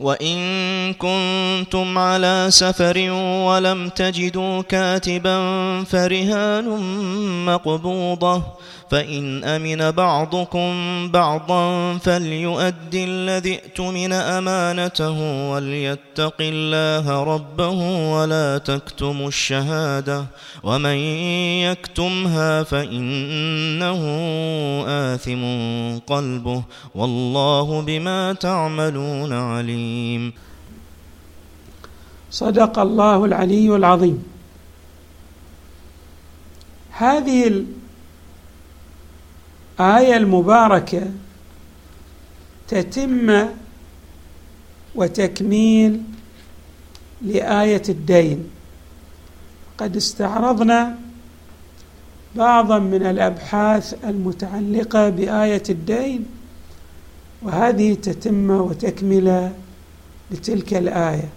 وإن 0.00 0.38
كنتم 0.94 1.98
على 1.98 2.46
سفر 2.48 3.10
ولم 3.46 3.88
تجدوا 3.88 4.62
كاتبا 4.62 5.38
فرهان 5.84 6.66
مقبوضة 7.46 8.42
فإن 8.90 9.44
أمن 9.44 9.90
بعضكم 9.90 10.70
بعضا 11.10 11.98
فليؤدي 11.98 13.04
الذي 13.04 13.54
ائتمن 13.54 14.12
أمانته 14.12 15.50
وليتق 15.50 16.34
الله 16.40 17.22
ربه 17.22 17.70
ولا 18.12 18.58
تكتموا 18.58 19.28
الشهادة 19.28 20.24
ومن 20.62 20.96
يكتمها 21.70 22.62
فإنه 22.62 24.02
آثم 24.88 25.42
قلبه 26.14 26.62
والله 26.94 27.80
بما 27.80 28.32
تعملون 28.32 29.32
عليم 29.32 29.89
صدق 32.30 32.78
الله 32.78 33.24
العلي 33.24 33.76
العظيم. 33.76 34.24
هذه 36.90 37.64
الآية 39.80 40.16
المباركة 40.16 41.02
تتم 42.68 43.46
وتكميل 44.94 46.02
لآية 47.22 47.82
الدين. 47.88 48.50
قد 49.78 49.96
استعرضنا 49.96 50.98
بعضا 52.36 52.78
من 52.78 53.02
الأبحاث 53.06 54.04
المتعلقة 54.04 55.08
بآية 55.08 55.62
الدين 55.70 56.26
وهذه 57.42 57.94
تتم 57.94 58.50
وتكمل 58.50 59.52
لتلك 60.30 60.74
الآية. 60.74 61.28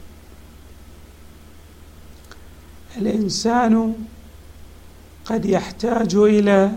الإنسان 2.98 3.94
قد 5.26 5.46
يحتاج 5.46 6.16
إلى 6.16 6.72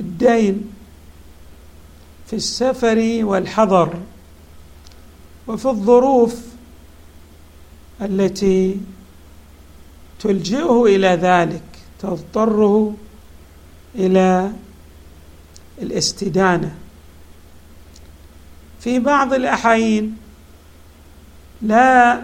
الدين 0.00 0.70
في 2.26 2.36
السفر 2.36 3.20
والحضر 3.22 3.94
وفي 5.46 5.66
الظروف 5.66 6.40
التي 8.02 8.80
تلجئه 10.20 10.84
إلى 10.84 11.08
ذلك 11.08 11.62
تضطره 11.98 12.94
إلى 13.94 14.52
الاستدانة. 15.82 16.74
في 18.80 18.98
بعض 18.98 19.32
الأحايين 19.32 20.16
لا 21.62 22.22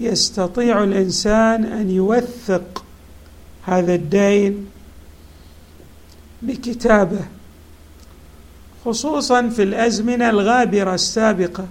يستطيع 0.00 0.84
الإنسان 0.84 1.64
أن 1.64 1.90
يوثق 1.90 2.84
هذا 3.66 3.94
الدين 3.94 4.66
بكتابه 6.42 7.24
خصوصا 8.84 9.48
في 9.48 9.62
الأزمنة 9.62 10.30
الغابرة 10.30 10.94
السابقة. 10.94 11.66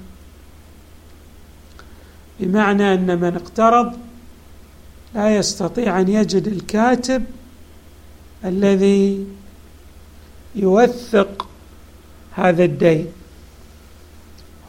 بمعنى 2.40 2.94
أن 2.94 3.20
من 3.20 3.36
اقترض 3.36 3.94
لا 5.16 5.36
يستطيع 5.36 6.00
أن 6.00 6.08
يجد 6.10 6.48
الكاتب 6.48 7.24
الذي 8.46 9.28
يوثق 10.56 11.48
هذا 12.32 12.64
الدين. 12.64 13.08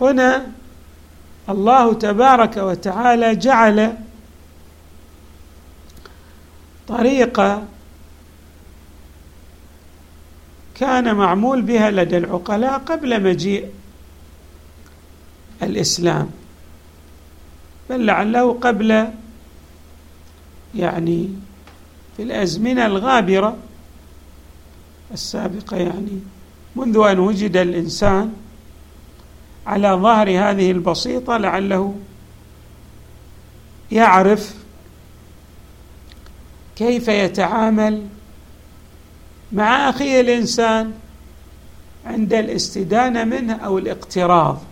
هنا 0.05 0.47
الله 1.49 1.95
تبارك 1.95 2.57
وتعالى 2.57 3.35
جعل 3.35 3.97
طريقه 6.89 7.63
كان 10.75 11.15
معمول 11.15 11.63
بها 11.63 11.91
لدى 11.91 12.17
العقلاء 12.17 12.79
قبل 12.79 13.23
مجيء 13.23 13.71
الإسلام 15.63 16.31
بل 17.91 18.07
لعله 18.07 18.53
قبل 18.53 19.09
يعني 20.75 21.29
في 22.17 22.23
الأزمنة 22.23 22.87
الغابرة 22.87 23.57
السابقة 25.13 25.77
يعني 25.77 26.21
منذ 26.77 26.99
أن 26.99 27.19
وجد 27.19 27.57
الإنسان 27.57 28.33
على 29.67 29.89
ظهر 29.89 30.31
هذه 30.31 30.71
البسيطة 30.71 31.37
لعله 31.37 31.95
يعرف 33.93 34.55
كيف 36.77 37.09
يتعامل 37.09 38.07
مع 39.53 39.89
اخيه 39.91 40.21
الإنسان 40.21 40.93
عند 42.07 42.35
الاستدانة 42.35 43.25
منه 43.25 43.55
أو 43.55 43.79
الاقتراض. 43.79 44.63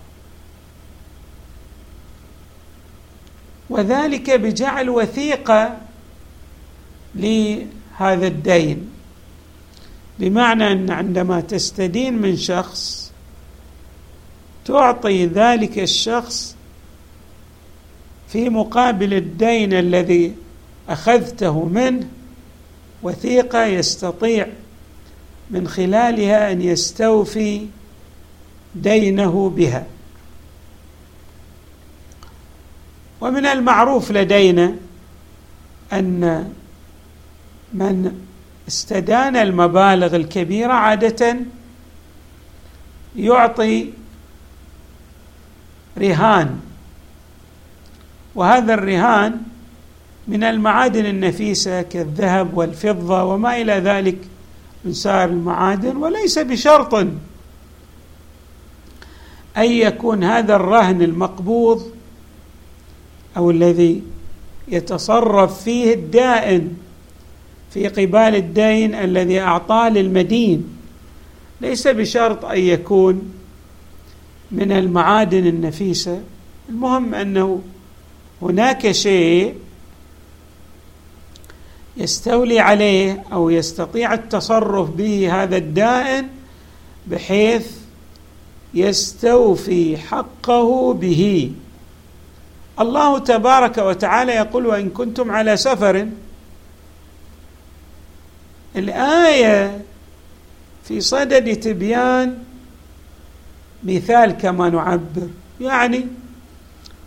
وذلك 3.71 4.31
بجعل 4.31 4.91
وثيقة 4.91 5.77
لهذا 7.15 8.27
الدين. 8.27 8.91
بمعنى 10.19 10.73
أن 10.73 10.91
عندما 10.91 11.41
تستدين 11.41 12.23
من 12.23 12.37
شخص 12.37 13.02
تعطي 14.65 15.27
ذلك 15.27 15.78
الشخص 15.78 16.56
في 18.28 18.49
مقابل 18.49 19.15
الدين 19.15 19.73
الذي 19.73 20.34
أخذته 20.89 21.65
منه 21.65 22.09
وثيقة 23.03 23.65
يستطيع 23.65 24.47
من 25.50 25.69
خلالها 25.69 26.53
أن 26.53 26.62
يستوفي 26.62 27.67
دينه 28.75 29.50
بها. 29.50 29.87
ومن 33.21 33.47
المعروف 33.47 34.11
لدينا 34.11 34.75
أن 35.93 36.53
من 37.73 38.21
استدان 38.69 39.37
المبالغ 39.37 40.17
الكبيرة 40.17 40.73
عادة 40.73 41.37
يعطي 43.17 43.91
رهان. 45.99 46.61
وهذا 48.35 48.75
الرهان 48.75 49.41
من 50.29 50.45
المعادن 50.45 51.07
النفيسة 51.07 51.83
كالذهب 51.83 52.57
والفضة 52.57 53.25
وما 53.25 53.61
إلى 53.61 53.73
ذلك 53.73 54.19
من 54.85 54.93
سائر 54.93 55.29
المعادن 55.29 55.97
وليس 55.97 56.39
بشرط 56.39 56.95
أن 56.95 57.11
يكون 59.57 60.25
هذا 60.25 60.57
الرهن 60.57 61.03
المقبوض 61.03 61.91
أو 63.37 63.51
الذي 63.51 64.03
يتصرف 64.69 65.62
فيه 65.62 65.95
الدائن 65.95 66.77
في 67.71 67.88
قبال 67.88 68.37
الدين 68.37 68.95
الذي 68.95 69.41
أعطاه 69.41 69.88
للمدين. 69.88 70.79
ليس 71.61 71.88
بشرط 71.88 72.45
أن 72.45 72.59
يكون 72.59 73.33
من 74.52 74.72
المعادن 74.72 75.46
النفيسة. 75.46 76.20
المهم 76.69 77.14
أنه 77.14 77.62
هناك 78.43 78.93
شيء 78.93 79.54
يستولي 81.96 82.60
عليه 82.60 83.25
أو 83.32 83.50
يستطيع 83.50 84.14
التصرف 84.14 84.90
به 84.90 85.43
هذا 85.43 85.56
الدائن 85.56 86.28
بحيث 87.06 87.66
يستوفي 88.75 89.96
حقه 89.96 90.93
به. 90.93 91.52
الله 92.81 93.19
تبارك 93.19 93.78
وتعالى 93.78 94.32
يقول 94.32 94.66
وإن 94.66 94.90
كنتم 94.90 95.31
على 95.31 95.56
سفر 95.56 96.08
الآية 98.76 99.82
في 100.84 101.00
صدد 101.00 101.60
تبيان 101.60 102.38
مثال 103.84 104.31
كما 104.31 104.70
نعبر. 104.70 105.29
يعني 105.61 106.06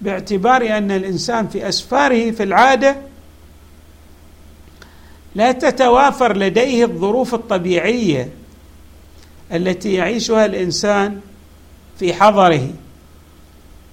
باعتبار 0.01 0.77
أن 0.77 0.92
الإنسان 0.92 1.48
في 1.48 1.69
أسفاره 1.69 2.31
في 2.31 2.44
العادة 2.44 2.95
لا 5.36 5.51
تتوافر 5.51 6.38
لديه 6.38 6.86
الظروف 6.86 7.33
الطبيعية 7.33 8.30
التي 9.54 9.94
يعيشها 9.94 10.45
الإنسان 10.45 11.19
في 12.00 12.13
حضره. 12.13 12.69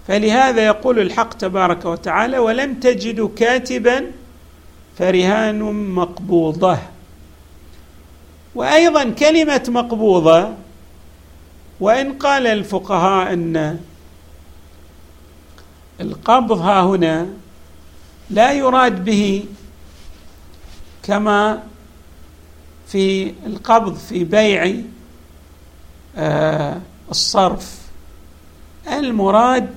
فلهذا 0.09 0.67
يقول 0.67 0.99
الحق 0.99 1.33
تبارك 1.35 1.85
وتعالى 1.85 2.39
ولم 2.39 2.75
تجدوا 2.75 3.29
كاتبا 3.37 4.07
فرهان 4.99 5.63
مقبوضة. 5.95 6.79
وأيضا 8.55 9.11
كلمة 9.11 9.65
مقبوضة 9.69 10.51
وإن 11.83 12.13
قال 12.13 12.47
الفقهاء 12.47 13.33
أن 13.33 13.79
القبض 16.01 16.59
ها 16.59 16.83
هنا 16.83 17.27
لا 18.31 18.53
يراد 18.53 19.05
به 19.05 19.45
كما 21.03 21.63
في 22.87 23.35
القبض 23.47 23.95
في 23.97 24.25
بيع 24.25 24.75
آه، 26.17 26.81
الصرف. 27.11 27.79
المراد 28.93 29.71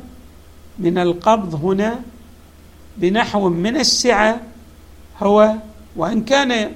من 0.80 0.98
القبض 0.98 1.56
هنا 1.66 2.00
بنحو 2.98 3.50
من 3.50 3.78
السعة 3.78 4.42
هو 5.24 5.54
وإن 5.96 6.24
كان 6.24 6.72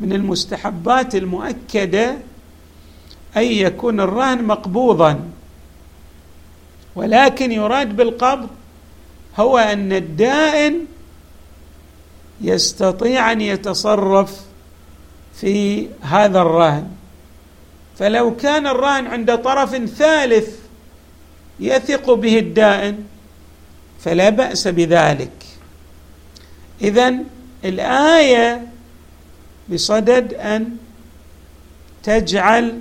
من 0.00 0.12
المستحبات 0.12 1.14
المؤكدة 1.14 2.16
أن 3.36 3.42
يكون 3.42 4.00
الرهن 4.00 4.44
مقبوضا. 4.44 5.20
ولكن 6.94 7.52
يراد 7.52 7.96
بالقبض 7.96 8.48
هو 9.36 9.58
أن 9.58 9.92
الدائن 9.92 10.84
يستطيع 12.40 13.32
أن 13.32 13.40
يتصرف 13.40 14.40
في 15.34 15.88
هذا 16.00 16.40
الرهن. 16.42 16.90
فلو 17.98 18.36
كان 18.36 18.66
الرهن 18.66 19.06
عند 19.06 19.38
طرف 19.38 19.76
ثالث 19.76 20.56
يثق 21.60 22.12
به 22.12 22.38
الدائن 22.38 23.04
فلا 24.00 24.28
بأس 24.28 24.68
بذلك. 24.68 25.32
اذا 26.80 27.14
الآية 27.64 28.66
بصدد 29.68 30.34
أن 30.34 30.76
تجعل 32.02 32.78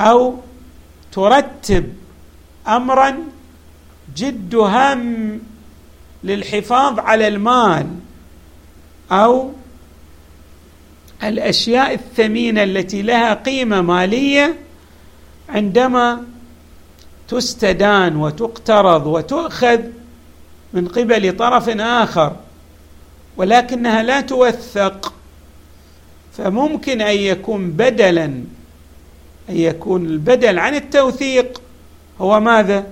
أو 0.00 0.34
ترتب 1.12 1.92
امرا 2.68 3.18
جد 4.16 4.54
هام 4.54 5.40
للحفاظ 6.24 6.98
على 6.98 7.28
المال 7.28 7.86
أو 9.12 9.52
الأشياء 11.22 11.94
الثمينة 11.94 12.62
التي 12.62 13.02
لها 13.02 13.34
قيمة 13.34 13.80
مالية 13.80 14.58
عندما 15.48 16.24
تستدان 17.28 18.16
وتقترض 18.16 19.06
وتؤخذ 19.06 19.80
من 20.72 20.88
قبل 20.88 21.36
طرف 21.36 21.68
آخر 21.78 22.36
ولكنها 23.36 24.02
لا 24.02 24.20
توثق 24.20 25.12
فممكن 26.36 27.00
أن 27.00 27.16
يكون 27.16 27.70
بدلا 27.70 28.44
أن 29.50 29.56
يكون 29.56 30.06
البدل 30.06 30.58
عن 30.58 30.74
التوثيق 30.74 31.62
هو 32.20 32.40
ماذا؟ 32.40 32.86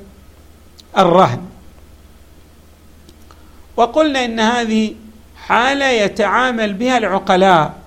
الرهن. 0.99 1.41
وقلنا 3.77 4.25
إن 4.25 4.41
هذه 4.41 4.95
حالة 5.37 5.89
يتعامل 5.89 6.75
بها 6.75 6.99
العقلاء. 6.99 7.79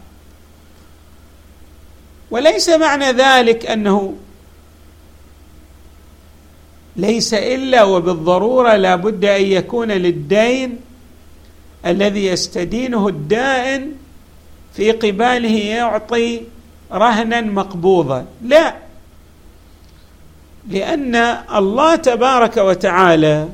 وليس 2.31 2.69
معنى 2.69 3.11
ذلك 3.11 3.65
أنه 3.65 4.15
ليس 6.95 7.33
إلا 7.33 7.83
وبالضرورة 7.83 8.75
لا 8.75 8.95
بد 8.95 9.25
أن 9.25 9.41
يكون 9.41 9.91
للدين 9.91 10.79
الذي 11.85 12.25
يستدينه 12.25 13.07
الدائن 13.07 13.91
في 14.73 14.91
قباله 14.91 15.57
يعطي 15.57 16.41
رهنا 16.93 17.41
مقبوضا. 17.41 18.25
لا. 18.41 18.75
لأن 20.67 21.15
الله 21.55 21.95
تبارك 21.95 22.57
وتعالى 22.57 23.49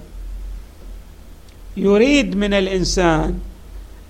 يريد 1.78 2.36
من 2.36 2.54
الإنسان 2.54 3.39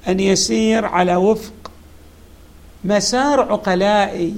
أن 0.08 0.20
يسير 0.20 0.86
على 0.86 1.16
وفق 1.16 1.72
مسار 2.84 3.42
عقلائي. 3.42 4.36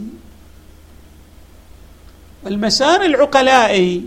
المسار 2.47 3.05
العقلائي 3.05 4.03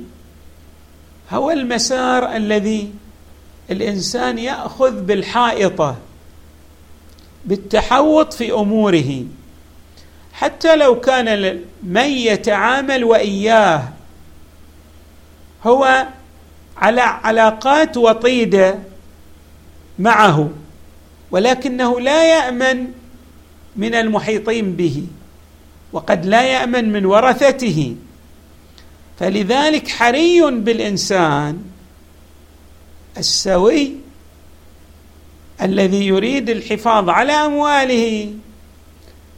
هو 1.30 1.50
المسار 1.50 2.36
الذي 2.36 2.92
الإنسان 3.70 4.38
يأخذ 4.38 5.00
بالحائطة 5.00 5.96
بالتحوط 7.44 8.32
في 8.32 8.52
أموره. 8.52 9.24
حتى 10.42 10.76
لو 10.76 11.00
كان 11.00 11.60
من 11.82 12.08
يتعامل 12.10 13.04
وإياه 13.04 13.88
هو 15.64 16.06
على 16.76 17.00
علاقات 17.00 17.96
وطيدة 17.96 18.78
معه 19.98 20.50
ولكنه 21.30 22.00
لا 22.00 22.24
يأمن 22.24 22.86
من 23.76 23.94
المحيطين 23.94 24.76
به 24.76 25.06
وقد 25.92 26.26
لا 26.26 26.42
يأمن 26.42 26.92
من 26.92 27.06
ورثته. 27.06 27.96
فلذلك 29.18 29.88
حري 29.88 30.50
بالإنسان 30.50 31.62
السوي 33.16 33.92
الذي 35.62 36.06
يريد 36.06 36.50
الحفاظ 36.50 37.08
على 37.08 37.32
أمواله. 37.32 38.34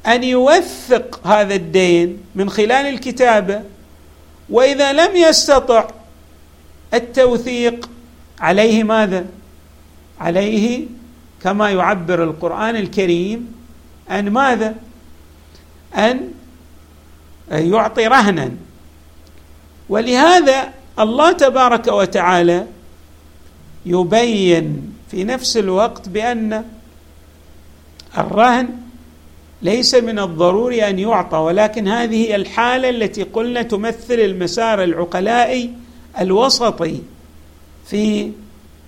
أن 0.07 0.25
يوثق 0.25 1.27
هذا 1.27 1.55
الدين 1.55 2.19
من 2.35 2.51
خلال 2.51 2.73
الكتابة 2.73 3.63
وإذا 4.51 4.93
لم 4.93 5.17
يستطع 5.17 5.89
التوثيق 6.95 7.91
عليه 8.41 8.85
ماذا؟ 8.85 9.27
عليه 10.21 10.87
كما 11.43 11.71
يعبر 11.71 12.25
القرآن 12.25 12.77
الكريم 12.77 13.55
أن 14.11 14.31
ماذا؟ 14.31 14.75
أن 15.97 16.31
يعطي 17.51 18.07
رهنا. 18.07 18.51
ولهذا 19.89 20.73
الله 20.99 21.33
تبارك 21.33 21.87
وتعالى 21.87 22.67
يبين 23.87 24.93
في 25.11 25.25
نفس 25.25 25.57
الوقت 25.57 26.09
بأن 26.09 26.65
الرهن 28.19 28.84
ليس 29.63 29.95
من 29.95 30.19
الضروري 30.19 30.89
أن 30.89 30.99
يعطى 30.99 31.37
ولكن 31.37 31.89
هذه 31.89 32.35
الحالة 32.35 32.91
التي 32.91 33.23
قلنا 33.23 33.63
تمثل 33.63 34.15
المسار 34.15 34.83
العقلائي 34.85 35.71
الوسطي 36.21 37.01
في 37.87 38.31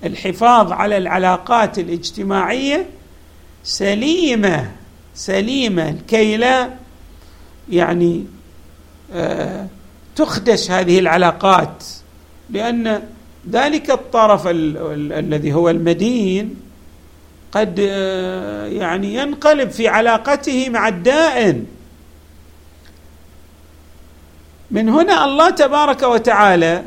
الحفاظ 0.04 0.73
على 0.73 0.96
العلاقات 0.99 1.78
الاجتماعية 1.78 2.87
سليمة 3.64 4.70
سليمة 5.14 5.96
كي 6.08 6.37
لا 6.37 6.70
يعني 7.70 8.25
آه 9.12 9.66
تخدش 10.16 10.70
هذه 10.70 10.99
العلاقات 10.99 11.85
لأن 12.50 13.02
ذلك 13.50 13.90
الطرف 13.90 14.46
ال 14.46 14.76
ال 14.76 15.12
الذي 15.12 15.52
هو 15.52 15.70
المدين 15.70 16.65
قد 17.56 17.86
آه، 17.90 18.66
يعني 18.66 19.14
ينقلب 19.14 19.70
في 19.70 19.88
علاقته 19.88 20.68
مع 20.68 20.88
الدائن. 20.88 21.66
من 24.70 24.88
هنا 24.88 25.25
الله 25.25 25.50
تبارك 25.50 26.02
وتعالى 26.02 26.84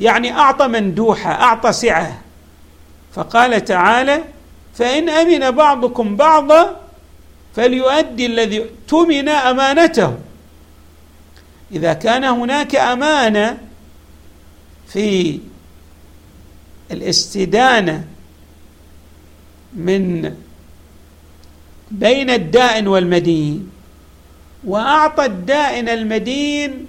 يعني 0.00 0.32
أعطى 0.32 0.68
مندوحة 0.68 1.32
أعطى 1.32 1.72
سعة. 1.72 2.20
فقال 3.14 3.64
تعالى 3.64 4.24
فإن 4.74 5.08
أمن 5.08 5.50
بعضكم 5.50 6.16
بعضا 6.16 6.80
فليؤدي 7.56 8.26
الذي 8.26 8.58
اؤتمن 8.58 9.28
أمانته. 9.28 10.14
إذا 11.72 11.92
كان 11.92 12.24
هناك 12.24 12.76
أمانة 12.76 13.58
في 14.88 15.40
الاستدانة 16.90 18.13
من 19.74 20.34
بين 21.90 22.30
الدائن 22.30 22.88
والمدين 22.88 23.70
وأعطى 24.64 25.24
الدائن 25.24 25.88
المدين 25.88 26.86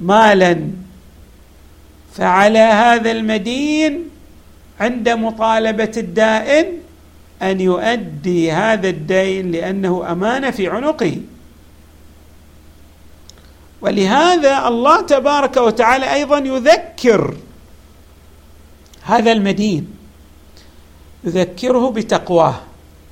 مالا. 0.00 0.70
فعلى 2.14 2.58
هذا 2.58 3.10
المدين 3.10 4.08
عند 4.80 5.08
مطالبة 5.08 5.92
الدائن 5.96 6.66
أن 7.42 7.60
يؤدي 7.60 8.52
هذا 8.52 8.88
الدين 8.88 9.52
لأنه 9.52 10.12
أمانة 10.12 10.50
في 10.50 10.68
عنقه. 10.68 11.16
ولهذا 13.80 14.68
الله 14.68 15.00
تبارك 15.00 15.56
وتعالى 15.56 16.12
أيضا 16.14 16.38
يذكر 16.38 17.36
هذا 19.02 19.32
المدين. 19.32 19.99
يذكره 21.24 21.90
بتقواه. 21.90 22.60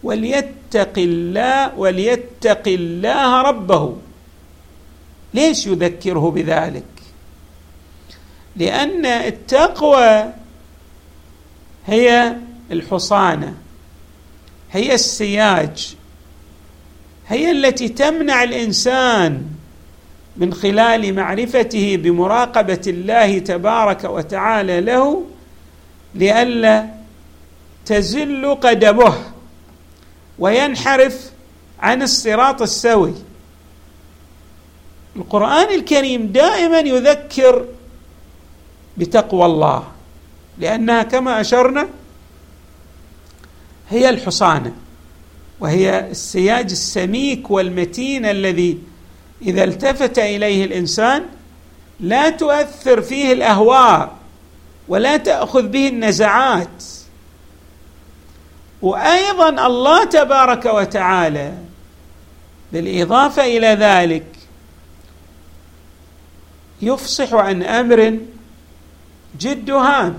وليتق 0.02 0.92
الله 0.98 1.78
وليتق 1.78 2.62
الله 2.66 3.42
ربه. 3.42 3.96
ليش 5.34 5.66
يذكره 5.66 6.30
بذلك؟ 6.30 6.84
لأن 8.56 9.06
التقوى 9.06 10.32
هي 11.86 12.36
الحصانة 12.70 13.54
هي 14.72 14.94
السياج 14.94 15.96
هي 17.28 17.50
التي 17.50 17.88
تمنع 17.88 18.42
الإنسان 18.42 19.46
من 20.36 20.54
خلال 20.54 21.14
معرفته 21.14 21.96
بمراقبة 21.96 22.80
الله 22.86 23.38
تبارك 23.38 24.04
وتعالى 24.04 24.80
له 24.80 25.22
لئلا 26.14 26.97
تزل 27.88 28.54
قدمه 28.54 29.14
وينحرف 30.38 31.30
عن 31.80 32.02
الصراط 32.02 32.62
السوي. 32.62 33.14
القرآن 35.16 35.74
الكريم 35.74 36.26
دائما 36.26 36.78
يذكر 36.78 37.64
بتقوى 38.96 39.46
الله 39.46 39.84
لأنها 40.58 41.02
كما 41.02 41.40
أشرنا 41.40 41.88
هي 43.90 44.08
الحصانة 44.10 44.72
وهي 45.60 46.10
السياج 46.10 46.70
السميك 46.70 47.50
والمتين 47.50 48.26
الذي 48.26 48.78
إذا 49.42 49.64
التفت 49.64 50.18
إليه 50.18 50.64
الإنسان 50.64 51.22
لا 52.00 52.30
تؤثر 52.30 53.02
فيه 53.02 53.32
الأهواء 53.32 54.16
ولا 54.88 55.16
تأخذ 55.16 55.62
به 55.62 55.88
النزعات. 55.88 56.84
وأيضا 58.82 59.66
الله 59.66 60.04
تبارك 60.04 60.64
وتعالى 60.64 61.54
بالإضافة 62.72 63.44
إلى 63.44 63.66
ذلك 63.66 64.26
يفصح 66.82 67.34
عن 67.34 67.62
أمر 67.62 68.18
جد 69.38 69.70
هام 69.70 70.18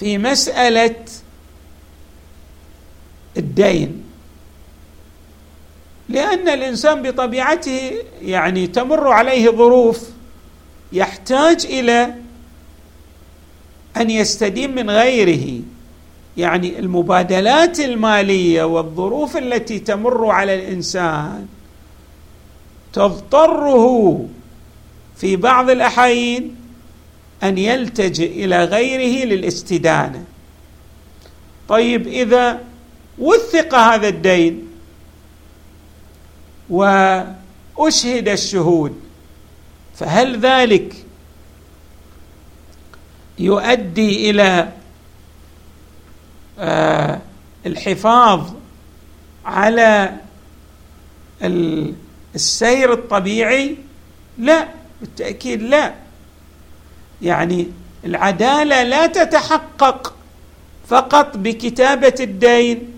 في 0.00 0.18
مسألة 0.18 1.04
الدين. 3.36 4.04
لأن 6.08 6.48
الإنسان 6.48 7.02
بطبيعته 7.02 7.92
يعني 8.22 8.66
تمر 8.66 9.08
عليه 9.08 9.50
ظروف 9.50 10.08
يحتاج 10.92 11.66
إلى 11.66 12.14
أن 13.96 14.10
يستدين 14.10 14.74
من 14.74 14.90
غيره. 14.90 15.60
يعني 16.36 16.78
المبادلات 16.78 17.80
المالية 17.80 18.64
والظروف 18.64 19.36
التي 19.36 19.78
تمر 19.78 20.26
على 20.30 20.54
الإنسان 20.54 21.46
تضطره 22.92 24.26
في 25.16 25.36
بعض 25.36 25.70
الأحايين 25.70 26.56
أن 27.42 27.58
يلتجئ 27.58 28.44
إلى 28.44 28.64
غيره 28.64 29.24
للاستدانة. 29.24 30.24
طيب 31.68 32.06
إذا 32.06 32.60
وثق 33.18 33.74
هذا 33.74 34.08
الدين 34.08 34.68
وأشهد 36.70 38.28
الشهود 38.28 39.00
فهل 39.94 40.40
ذلك 40.40 40.94
يؤدي 43.42 44.30
إلى 44.30 44.68
آه، 46.58 47.18
الحفاظ 47.66 48.40
على 49.44 50.16
السير 52.34 52.92
الطبيعي؟ 52.92 53.76
لا 54.38 54.68
بالتأكيد 55.00 55.62
لا. 55.62 55.94
يعني 57.22 57.66
العدالة 58.04 58.82
لا 58.82 59.06
تتحقق 59.06 60.14
فقط 60.88 61.36
بكتابة 61.36 62.14
الدين 62.20 62.88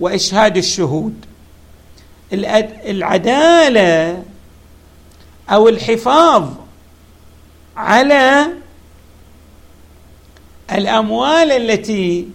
وإشهاد 0.00 0.56
الشهود. 0.56 1.24
العدالة 2.32 4.22
أو 5.50 5.68
الحفاظ 5.68 6.48
على 7.76 8.46
الأموال 10.72 11.52
التي 11.52 12.28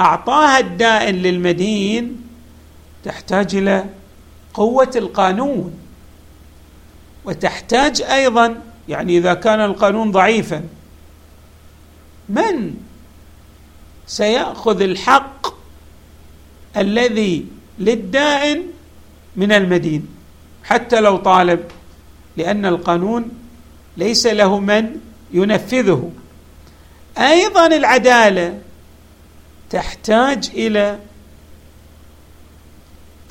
أعطاها 0.00 0.58
الدائن 0.58 1.14
للمدين 1.14 2.22
تحتاج 3.04 3.56
إلى 3.56 3.84
قوة 4.54 4.90
القانون 4.96 5.72
وتحتاج 7.24 8.02
أيضا 8.02 8.62
يعني 8.88 9.18
إذا 9.18 9.34
كان 9.34 9.60
القانون 9.60 10.10
ضعيفا 10.10 10.62
من 12.28 12.74
سيأخذ 14.06 14.82
الحق 14.82 15.46
الذي 16.76 17.46
للدائن 17.78 18.62
من 19.36 19.52
المدين؟ 19.52 20.08
حتى 20.64 21.00
لو 21.00 21.16
طالب 21.16 21.60
لأن 22.36 22.66
القانون 22.66 23.30
ليس 23.96 24.26
له 24.26 24.58
من 24.58 25.00
ينفذه. 25.32 26.10
أيضا 27.18 27.66
العدالة 27.66 28.58
تحتاج 29.70 30.50
إلى 30.54 30.98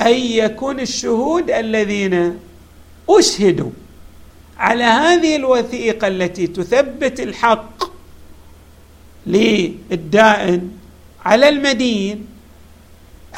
أن 0.01 0.13
يكون 0.15 0.79
الشهود 0.79 1.51
الذين 1.51 2.39
أشهدوا 3.09 3.71
على 4.57 4.83
هذه 4.83 5.35
الوثيقة 5.35 6.07
التي 6.07 6.47
تثبت 6.47 7.19
الحق 7.19 7.83
للدائن 9.27 10.71
على 11.25 11.49
المدين 11.49 12.27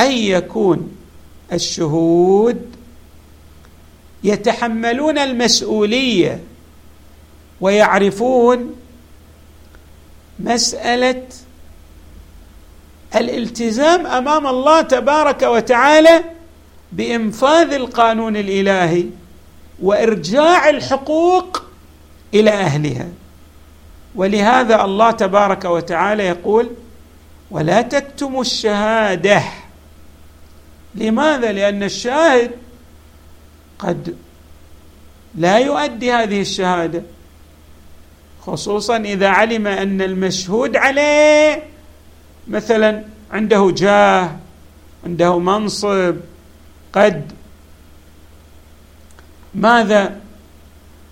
أن 0.02 0.12
يكون 0.12 0.92
الشهود 1.54 2.76
يتحملون 4.24 5.18
المسؤولية 5.18 6.44
ويعرفون 7.62 8.76
مسألة 10.40 11.24
الالتزام 13.16 14.08
أمام 14.08 14.48
الله 14.48 14.82
تبارك 14.82 15.42
وتعالى 15.42 16.24
بإنفاذ 16.92 17.74
القانون 17.74 18.38
الإلهي 18.38 19.06
وإرجاع 19.82 20.70
الحقوق 20.70 21.64
إلى 22.34 22.52
أهلها. 22.52 23.08
ولهذا 24.16 24.86
الله 24.86 25.12
تبارك 25.12 25.66
وتعالى 25.66 26.24
يقول 26.24 26.70
ولا 27.52 27.82
تكتموا 27.82 28.42
الشهادة 28.42 29.44
لماذا؟ 30.96 31.52
لأن 31.52 31.84
الشاهد 31.84 32.52
قد 33.80 34.16
لا 35.36 35.58
يؤدي 35.58 36.12
هذه 36.12 36.42
الشهادة. 36.42 37.02
خصوصا 38.52 38.98
إذا 38.98 39.28
علم 39.28 39.68
أن 39.68 40.02
المشهود 40.02 40.76
عليه 40.76 41.64
مثلا 42.48 43.04
عنده 43.32 43.74
جاه 43.78 44.36
عنده 45.06 45.40
منصب 45.40 46.16
قد. 46.94 47.32
ماذا؟ 49.56 50.20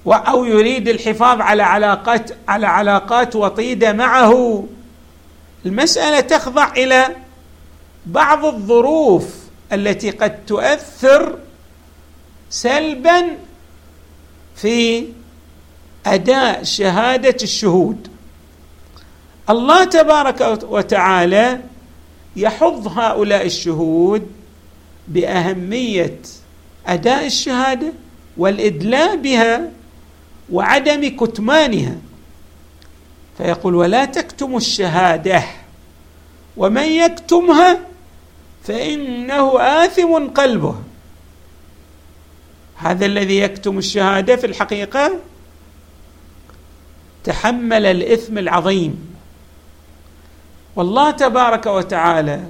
أو 0.08 0.46
يريد 0.46 0.90
الحفاظ 0.90 1.42
على 1.42 1.64
علاقات 1.64 2.32
على 2.48 2.68
علاقات 2.68 3.36
وطيدة 3.36 3.94
معه. 3.94 4.64
المسألة 5.66 6.20
تخضع 6.20 6.72
إلى 6.72 7.16
بعض 8.06 8.46
الظروف 8.46 9.36
التي 9.74 10.10
قد 10.10 10.46
تؤثر 10.46 11.38
سلبا 12.50 13.38
في 14.56 15.08
أداء 16.14 16.64
شهادة 16.64 17.38
الشهود. 17.44 18.08
الله 19.50 19.84
تبارك 19.84 20.64
وتعالى 20.64 21.60
يحض 22.36 23.00
هؤلاء 23.00 23.46
الشهود 23.46 24.32
بأهمية 25.08 26.20
أداء 26.88 27.26
الشهادة 27.26 27.94
والإدلاء 28.38 29.16
بها 29.16 29.72
وعدم 30.52 31.10
كتمانها. 31.18 31.96
فيقول 33.38 33.76
ولا 33.76 34.06
تكتموا 34.06 34.58
الشهادة 34.58 35.44
ومن 36.58 36.84
يكتمها 36.84 37.80
فإنه 38.64 39.62
آثم 39.62 40.28
قلبه. 40.28 40.76
هذا 42.78 43.06
الذي 43.06 43.40
يكتم 43.40 43.78
الشهادة 43.78 44.36
في 44.36 44.48
الحقيقة 44.48 45.12
تحمل 47.28 47.86
الإثم 47.86 48.38
العظيم. 48.38 49.16
والله 50.76 51.12
تبارك 51.12 51.66
وتعالى 51.66 52.44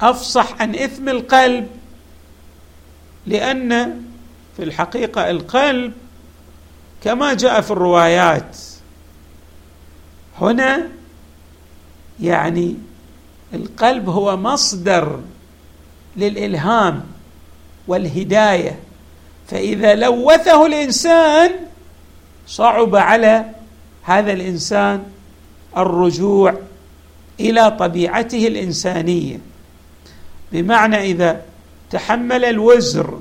أفصح 0.00 0.60
عن 0.60 0.74
إثم 0.74 1.08
القلب 1.08 1.68
لأن 3.26 4.02
في 4.56 4.62
الحقيقة 4.62 5.30
القلب 5.30 5.92
كما 7.04 7.34
جاء 7.34 7.60
في 7.60 7.70
الروايات 7.70 8.56
هنا 10.40 10.88
يعني 12.20 12.76
القلب 13.54 14.08
هو 14.08 14.36
مصدر 14.36 15.20
للإلهام 16.16 17.04
والهداية. 17.88 18.78
فإذا 19.48 19.94
لوثه 19.94 20.66
الإنسان 20.66 21.65
صعب 22.46 22.96
على 22.96 23.44
هذا 24.02 24.32
الإنسان 24.32 25.04
الرجوع 25.76 26.54
إلى 27.40 27.70
طبيعته 27.70 28.46
الإنسانية. 28.46 29.38
بمعنى 30.52 30.96
إذا 30.96 31.42
تحمل 31.90 32.44
الوزر 32.44 33.20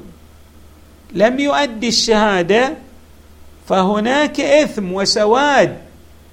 لم 1.11 1.39
يؤدي 1.39 1.87
الشهادة 1.87 2.73
فهناك 3.67 4.39
إثم 4.39 4.93
وسواد 4.93 5.77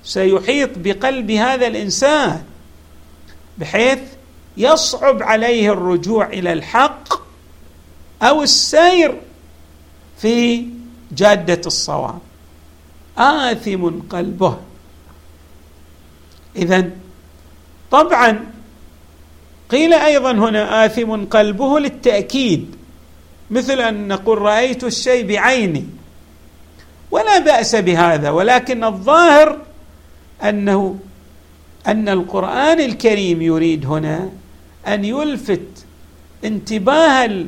سيحيط 0.05 0.71
بقلب 0.77 1.31
هذا 1.31 1.67
الإنسان 1.67 2.43
بحيث 3.59 3.99
يصعب 4.57 5.23
عليه 5.23 5.73
الرجوع 5.73 6.27
إلى 6.27 6.53
الحق 6.53 7.15
أو 8.23 8.43
السير 8.43 9.21
في 10.19 10.67
جادة 11.13 11.61
الصواب. 11.67 12.19
آثم 13.19 13.91
قلبه. 14.11 14.57
إذا 16.57 16.91
طبعا 17.91 18.47
قيل 19.71 19.93
أيضا 19.93 20.33
هنا 20.33 20.87
آثم 20.87 21.25
قلبه 21.25 21.81
للتأكيد 21.81 22.77
مثل 23.51 23.81
أن 23.81 24.09
نقول 24.09 24.39
رأيت 24.39 24.85
الشيء 24.85 25.27
بعيني. 25.27 25.87
ولا 27.11 27.39
بأس 27.39 27.77
بهذا 27.77 28.31
ولكن 28.31 28.85
الظاهر 28.85 29.59
أنه 30.45 30.99
أن 31.87 32.09
القرآن 32.09 32.81
الكريم 32.81 33.43
يريد 33.43 33.87
هنا 33.87 34.31
أن 34.87 35.05
يلفت 35.05 35.85
انتباه 36.45 37.47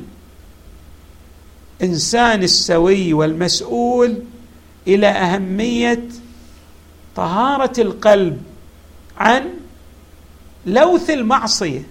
الإنسان 1.80 2.42
السوي 2.42 3.12
والمسؤول 3.12 4.22
إلى 4.88 5.06
أهمية 5.06 6.04
طهارة 7.16 7.80
القلب 7.80 8.42
عن 9.18 9.50
لوث 10.66 11.10
المعصية. 11.10 11.82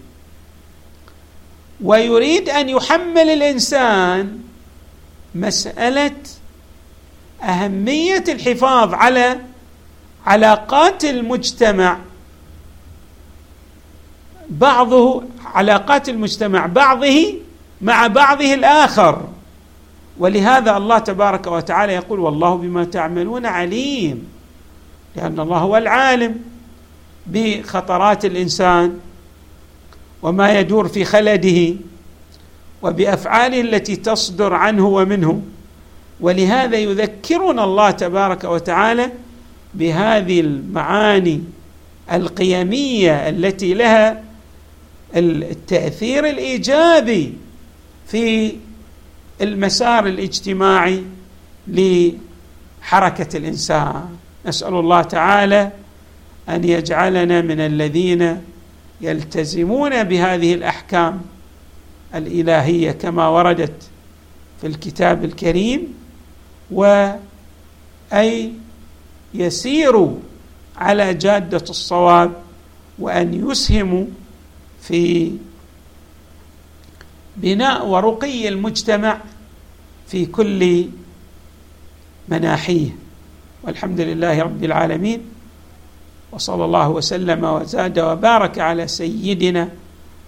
ويريد 1.84 2.50
أن 2.50 2.70
يحمل 2.70 3.30
الإنسان 3.30 4.40
مسألة 5.36 6.16
أهمية 7.44 8.24
الحفاظ 8.28 8.94
على 8.94 9.40
علاقات 10.26 11.06
المجتمع. 11.06 12.00
بعضه 14.50 15.24
علاقات 15.46 16.10
المجتمع 16.10 16.66
بعضه 16.66 17.34
مع 17.82 18.08
بعضه 18.08 18.54
الآخر. 18.54 19.28
ولهذا 20.18 20.78
الله 20.78 20.98
تبارك 21.00 21.48
وتعالى 21.48 21.94
يقول 21.94 22.20
والله 22.20 22.56
بما 22.56 22.84
تعملون 22.84 23.46
عليم 23.46 24.28
لأن 25.16 25.40
الله 25.40 25.58
هو 25.58 25.78
العالم 25.78 26.36
بخطرات 27.28 28.26
الإنسان 28.26 29.00
وما 30.22 30.60
يدور 30.60 30.88
في 30.88 31.06
خلده 31.06 31.76
وبافعاله 32.82 33.62
التي 33.62 33.96
تصدر 33.96 34.54
عنه 34.54 34.88
ومنه 34.88 35.42
ولهذا 36.20 36.78
يذكرنا 36.78 37.64
الله 37.64 37.92
تبارك 37.92 38.44
وتعالى 38.44 39.12
بهذه 39.74 40.40
المعاني 40.40 41.42
القيمية 42.12 43.30
التي 43.30 43.74
لها 43.74 44.24
التأثير 45.16 46.30
الإيجابي 46.30 47.34
في 48.08 48.54
المسار 49.42 50.08
الاجتماعي 50.08 51.04
لحركة 51.68 53.38
الإنسان. 53.38 54.06
نسأل 54.46 54.74
الله 54.74 55.02
تعالى 55.02 55.72
أن 56.50 56.64
يجعلنا 56.64 57.42
من 57.42 57.60
الذين 57.60 58.42
يلتزمون 59.02 60.04
بهذه 60.04 60.54
الأحكام 60.54 61.22
الإلهية 62.16 62.92
كما 62.92 63.28
وردت 63.28 63.90
في 64.62 64.68
الكتاب 64.68 65.26
الكريم 65.26 65.94
وأي 66.72 68.52
يسيروا 69.34 70.16
على 70.78 71.14
جادة 71.14 71.64
الصواب 71.70 72.34
وأن 73.00 73.50
يسهموا 73.50 74.06
في 74.82 75.32
بناء 77.38 77.88
ورقي 77.88 78.48
المجتمع 78.48 79.18
في 80.08 80.26
كل 80.26 80.86
مناحيه. 82.30 82.96
والحمد 83.64 84.02
لله 84.02 84.42
رب 84.42 84.64
العالمين 84.64 85.22
وصلى 86.32 86.66
الله 86.66 86.90
وسلم 86.90 87.44
وزاد 87.44 88.00
وبارك 88.00 88.60
على 88.60 88.88
سيدنا 88.88 89.70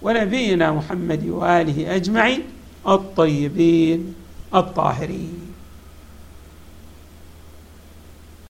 ونبينا 0.02 0.72
محمد 0.72 1.28
وآله 1.28 1.94
أجمعين 1.96 2.42
الطيبين 2.88 4.14
الطاهرين. 4.54 5.45